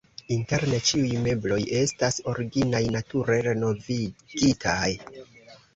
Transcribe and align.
Interne 0.35 0.79
ĉiuj 0.91 1.19
mebloj 1.25 1.59
estas 1.81 2.19
originaj, 2.33 2.83
nature 2.99 3.39
renovigitaj. 3.51 4.85